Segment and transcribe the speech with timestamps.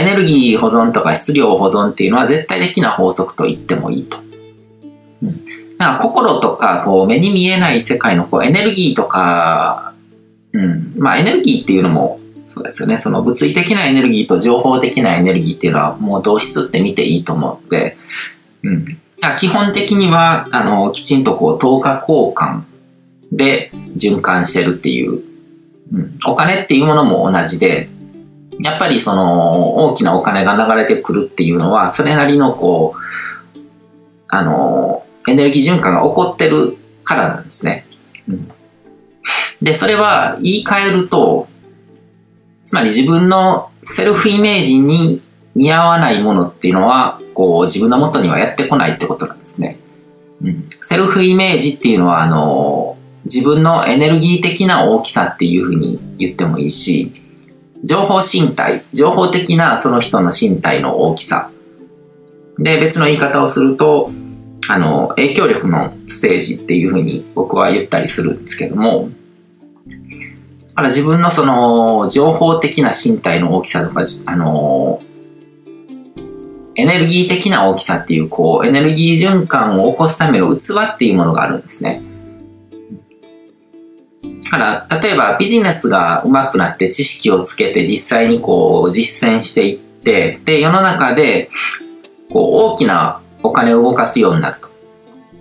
[0.00, 4.18] エネルギー保存とか質量保存っていうのは絶対的な法則と言ってもいいと。
[5.22, 5.44] うん、
[5.76, 9.94] だから心とかこう目に見えない世界のこうエネルギーとか、
[10.52, 12.98] うん、まあエネルギーっていうのもそうですよね。
[12.98, 17.96] その物理的なエネルギーと情報的なエネルギーっていうのはもう同質って見ていいと思って、
[18.62, 18.98] うん。
[19.38, 22.62] 基本的には、あの、きちんとこう、等価交換
[23.32, 25.22] で循環してるっていう、
[25.92, 26.18] うん。
[26.26, 27.88] お金っていうものも同じで、
[28.62, 33.58] やっぱりその、大きなお金が流れてくるっていうのは、それなりのこう、
[34.28, 37.86] あの、エネルギー循環が起こってるからなんですね。
[38.28, 38.50] うん。
[39.62, 41.48] で、それは言い換えると、
[42.62, 45.22] つまり自分のセルフイメージに
[45.54, 49.78] 見合わないものっていうのは、こう自分の元にはやってこないってことなんですね。
[50.42, 57.19] うん、セルフイメージっていうのは、あの、自分のエネルギー的な大きさっていうふうに言ってもいいし、
[57.84, 61.50] 情報身体、情報的なその人の身体の大きさ。
[62.58, 64.10] で、別の言い方をすると、
[64.68, 69.08] あの、影響力のステージっていうふうに僕は言ったりするんですけども、
[70.68, 75.02] だから自分のその情報的な身体の大きさとか、あの、
[76.76, 80.60] エネルギー的な大きさっていう、こう、エネルギー循環を起こすための器
[80.94, 82.02] っていうものがあるんですね。
[84.50, 91.50] だから、例えばビジネスが上手くなって知識をつけて実際にこう実践していって、で、世の中で
[92.30, 94.68] こう大きなお金を動かすようになると。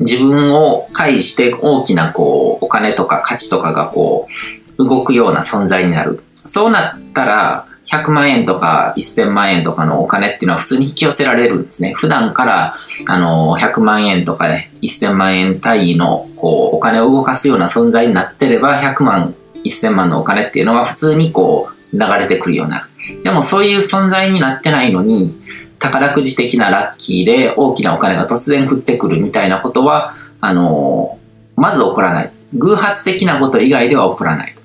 [0.00, 4.28] 自分を介して大きなこうお金とか価値とかがこ
[4.76, 6.22] う動くような存在になる。
[6.44, 11.92] そうなったら、100万円とか1000万円とかのお金っていうのは普通に引き寄せられるんですね。
[11.94, 12.76] 普段から、
[13.08, 22.88] あの、100万円とかで1000万円単位の、こう、お金を動かすような存在になってれば、100万、1000万のお金っていうのは普通にこう、流れてくるような。
[23.22, 25.36] でもそういう存在になってないのに、
[25.78, 31.18] 宝くじ的なラッキーで大きなお金が突然降ってくるみたいなことは、あの、
[31.54, 32.32] まず起こらない。
[32.54, 34.55] 偶発的なこと以外では起こらない。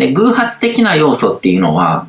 [0.00, 2.06] で、偶発的な要素っていうのは、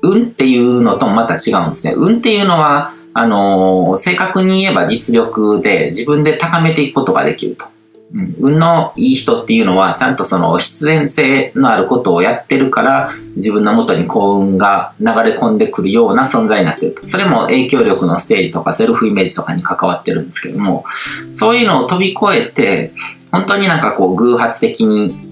[0.00, 1.92] 運っていうのともまた違うんですね。
[1.94, 7.66] 運っていうのは、あのー、正確に言えば実力で自分で高めていくことができると。
[8.14, 17.06] うん、運のいい人っていうのは、ちゃんとその必然性のあることをやってるから、自分のもとに幸運が流れ込んでくるような存在になってると。
[17.06, 20.86] それも影響力のステージとかセルフイメージとかに関わってるんですけども、
[21.28, 22.92] そういうのを飛び越えて、
[23.30, 25.23] 本当になんかこう偶発的に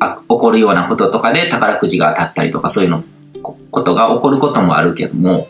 [0.00, 3.04] 起こるようなこととかで宝くじが当たったりとかそういうの、
[3.42, 5.48] ことが起こることもあるけども、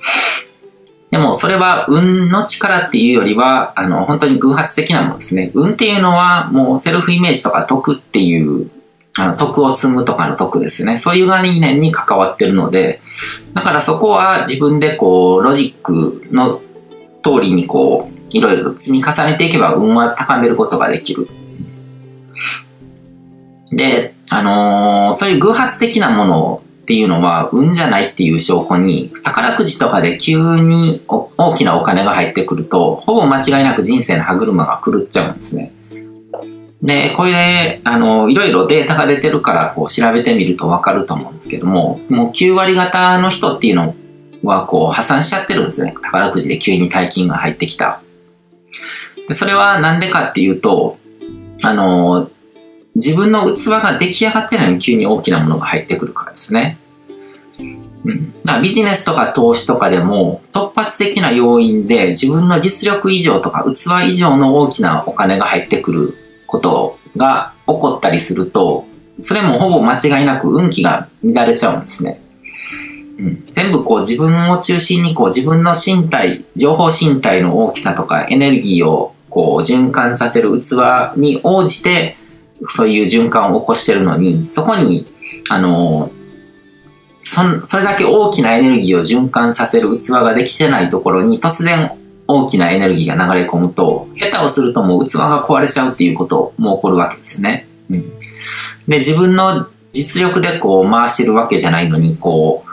[1.11, 5.50] でもそれは運の力っていうよりは、あの、本当に偶発的なものですね。
[5.55, 8.71] 運っていうのはもうセルフイメージとか徳っていう、
[9.19, 10.99] あの、徳を積むとかの徳ですね。
[10.99, 13.00] そういう概念に関わってるので、
[13.55, 16.60] だからそこは自分でこう、ロジックの
[17.25, 21.28] 通りにこう、いろいろ積み重ねていけば運は高めることができる。
[23.72, 35.72] で、あのー、そういう偶発的なものっていうのは運じゃないっていう証拠に、宝くじとかで急に大きなお金が入ってくると、ほぼ間違いなく人生の歯車が狂っちゃうんですね。
[36.82, 43.94] で、これで、あの、いろいろデータが出てるから、こう、調べてみるとわかると思うんですけども、もう9割方の人っていうの
[44.42, 45.94] は、こう、破産しちゃってるんですね。
[46.02, 48.00] 宝くじで急に大金が入ってきた。
[49.28, 50.98] でそれはなんでかっていうと、
[51.62, 52.30] あの、
[52.95, 56.78] 自分の器が出来上がってないのに急に大きなものが入ってくるからですね。
[58.05, 66.15] うん、だからビジネスとか投資とかでも突発的な要因で自分の実力以上とか器以上の大きなお金が入ってくる
[66.47, 68.87] ことが起こったりすると
[69.21, 72.21] それもほぼ間違いなく運気が乱れちゃうんですね。
[73.19, 82.17] うん、全部こう自分を中心にこう自分の身体、情報身体の大きさとかエネルギーをこう循環させる器に応じて
[82.69, 85.07] そういう循環を起こしてるのに、そこに、
[85.48, 86.10] あの、
[87.22, 91.92] そそれだけ大きなエネルギーを循環させる器ができてないところに突然
[92.27, 97.66] 大きなエネルギーが流れ込むと、下手をするともう器が壊れちゃうっていうことも起こるわけですよね。
[97.91, 98.03] うん。
[98.89, 102.71] で、自分の実力でこう回してるわけじゃないのに、こう、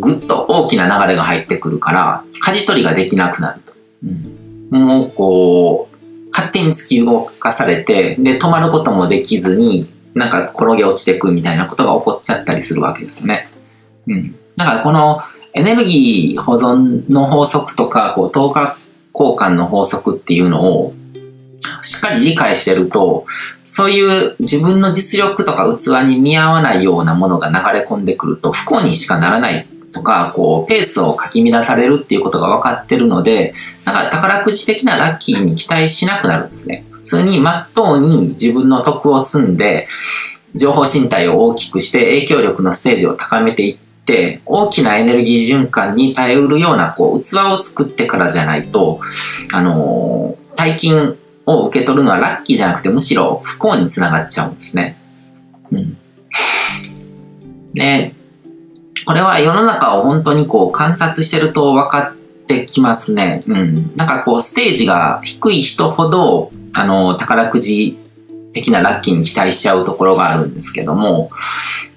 [0.00, 3.72] ぐっと大きな流れが入ってくるから、舵取りができなくなると。
[4.72, 5.93] うん、もうこう、
[6.34, 13.48] 勝手に突き動かされて、で、止まることもできずに、なんか転げ落ちてくみたいなことが起こっちゃったりするわけですね。
[14.08, 14.34] うん。
[14.56, 15.20] だからこの
[15.52, 18.76] エネルギー保存の法則とか、こう、等価
[19.14, 20.94] 交換の法則っていうのを、
[21.82, 23.26] しっかり理解してると、
[23.64, 33.54] そういう自分の実力とか器に見合わないようなものが流れ込んでくると不幸にしかならないとか、こう、ペースをかき乱されるっていうことが分かってるので、
[33.84, 36.84] だから宝くじ的なラッキーに期待しなくなるんですね。
[36.90, 39.88] 普通に真っ当に自分の徳を積んで、
[40.54, 49.00] 情報身体を大きくして影響力のステージを高めていって、大きなエネルギー循環に耐えうるようなこう器を作ってからじゃないと、
[49.52, 54.96] あのー、大金を受け取るのはラッキーじゃなくてむしろ不幸につながっちゃうんですね。
[55.72, 55.98] うん。
[57.74, 58.14] で、
[59.04, 63.42] これは世の中を本当にこう観察してると分かってきますね。
[63.46, 63.96] うん。
[63.96, 67.98] なんかこうステージが低い人ほど、あの、宝くじ
[68.52, 71.30] 的なラッキーに期待しちゃうところがあるんですけども、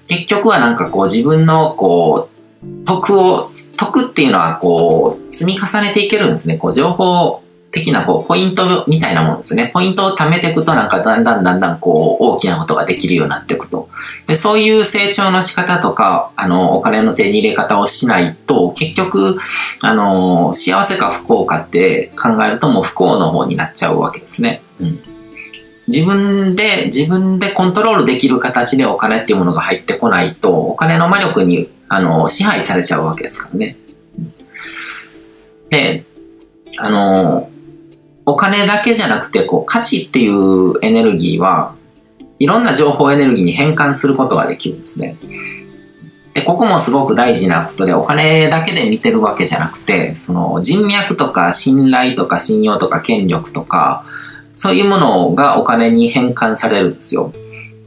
[0.06, 6.58] 結局はなんかこう自分のこう、得を、得っていうのはこう、積み重ねていけるんですね。
[6.58, 9.70] こう情報的なこうポイントみたいなものですね。
[9.72, 13.88] ポイントを貯めていくとなんかだんだんだんだんこう大きなことができるようになっていくと。
[14.26, 19.38] で、そういう成長の仕方とか、あの、お金の手に入れ方をしないと、結局、
[19.80, 24.60] あの、幸せか不幸かって考えるともう不幸の方になっちゃうわけですね。
[24.80, 25.00] うん。
[25.88, 33.76] 自分で、自分でコントロールできる形でお金っていうものが入ってこないと、お金の魔力に、あの、支配されちゃうわけですからね。
[35.70, 36.04] で、
[36.78, 37.50] あの、
[38.28, 41.74] お金だけじゃなくて、こう、価値っていうエネルギーは、
[42.38, 45.16] いろんな情報エネルギーに変換することができるんですね。
[46.34, 54.04] で、ここもすごく大事なことで、お金だけで見てるわけじゃなくて、その人脈とか信頼とか信用とか権力とか、
[54.54, 57.32] そういうものがお金に変換されるんですよ。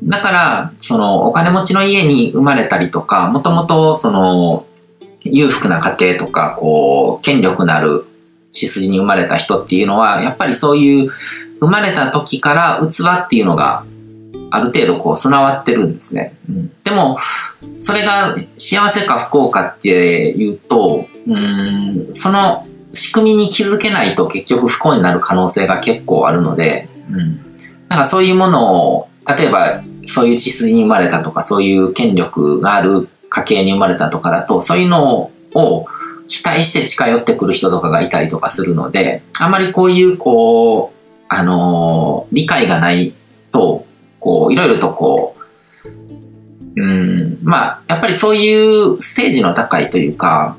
[0.03, 4.65] だから、そのお金持ちの家に生まれたりとか、もともとその
[5.23, 8.07] 裕福な家庭とか、こう、権力のある
[8.51, 11.11] 血筋に生まれた人っていうのは、やっぱりそういう
[11.59, 13.83] 生まれた時から器っていうのが
[14.49, 16.33] ある程度こう備わってるんですね。
[16.49, 17.17] うん、でも、
[17.77, 19.89] それが幸せか不幸かって
[20.31, 27.39] いうと、うん、その仕組みに気づけないと結局不幸になる可能性が結構あるので、うん。
[27.87, 35.85] なんかそういうものを、例えばそういう血筋に生まれたとか、そういう権力がある家系に生まれたとかだと、そういうのを
[36.31, 43.13] 期待して近寄ってくる人とかがいたりとかするので、あまりこういう、こう、あのー、理解がない
[43.51, 43.85] と、
[44.21, 50.55] こう、いろいろとこう、うん、まあ、やっぱりそういうステージの高いというか、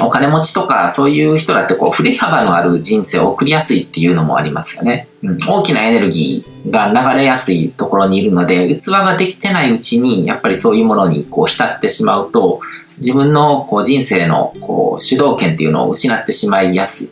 [0.00, 5.08] お金持ちとかそういう人だってこう振れ幅のある人生を送りやすいっていうのもありますよね。
[5.22, 12.60] うん、大きなエネルギーが流れやすいところにいるので、器ができてないうちにやっぱりそういうものにこう浸ってしまうと、
[13.02, 17.10] 自分のこう人生のこう主導権っていうのを失ってしまいやすい。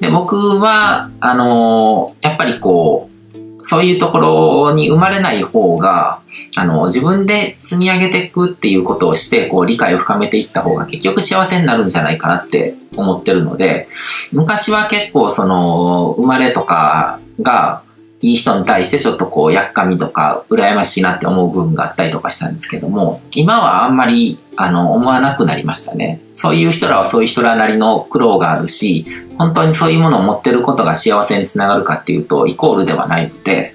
[0.00, 3.18] で、僕は、あのー、やっぱりこう、
[3.60, 6.20] そういうところに生まれない方が、
[6.56, 13.88] あの、自分で積み上げていくっていうことをして、こう、理解を深めていった方が結局幸せになるんじゃないかなって思ってるので、
[14.32, 17.82] 昔は結構その、生まれとかが、
[18.20, 26.20] いい人に対してちょっとこう、やっかみとか、羨ましいなって思う部分があったりとかしたんですけども、今はあんまり、あの、思わなくなりましたね。
[26.34, 29.06] そういう人らはそういう人らなりの苦労があるし、
[29.38, 33.74] 本当にそういうものを持ってることが幸せにつながるかっていうと、イコールではないので、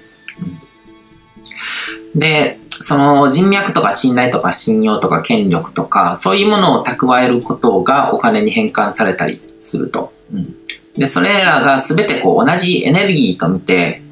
[2.14, 10.12] で、その人脈とか信頼とか信用とか権力とか、そういうものを蓄えることがお金に変換されたりすると。
[10.32, 10.54] うん、
[10.98, 14.02] で、それらが全てこう同じエネルギーと見て、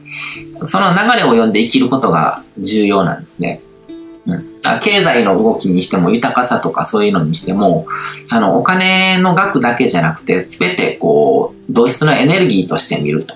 [0.64, 3.60] その流れを読んで生きることが重要なんですね。
[4.26, 7.86] うん、経済の動きにしても豊かさとかそういうのにしても、
[8.30, 13.34] あの、お金の額だけじゃなくて、すべてこう、同質のエネルギーとして見ると。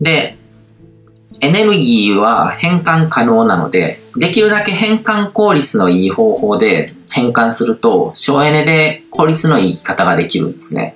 [0.00, 0.36] で、
[1.40, 10.95] エネルギーは変換可能なので、できるだけ変換効率のいい方法で変換すると、省エネで効率のいい生き方ができるんですね。